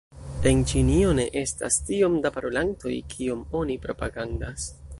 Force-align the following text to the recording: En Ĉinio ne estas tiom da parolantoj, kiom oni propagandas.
En 0.51 0.61
Ĉinio 0.69 1.11
ne 1.19 1.25
estas 1.41 1.77
tiom 1.89 2.17
da 2.25 2.31
parolantoj, 2.39 2.95
kiom 3.15 3.45
oni 3.61 3.77
propagandas. 3.85 4.67